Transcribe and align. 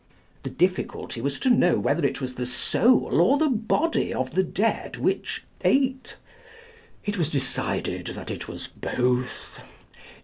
The 0.41 0.49
difficulty 0.49 1.21
was 1.21 1.39
to 1.41 1.51
know 1.51 1.77
whether 1.77 2.03
it 2.03 2.19
was 2.19 2.33
the 2.33 2.47
soul 2.47 3.21
or 3.21 3.37
the 3.37 3.49
body 3.51 4.11
of 4.11 4.33
the 4.33 4.41
dead 4.41 4.97
which 4.97 5.43
ate. 5.63 6.17
It 7.05 7.19
was 7.19 7.29
decided 7.29 8.07
that 8.07 8.31
it 8.31 8.47
was 8.47 8.65
both. 8.65 9.59